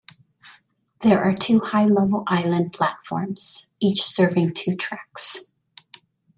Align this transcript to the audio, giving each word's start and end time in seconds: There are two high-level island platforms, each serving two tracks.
There 1.03 1.21
are 1.23 1.35
two 1.35 1.59
high-level 1.59 2.23
island 2.25 2.73
platforms, 2.73 3.71
each 3.79 4.01
serving 4.01 4.55
two 4.55 4.75
tracks. 4.75 5.53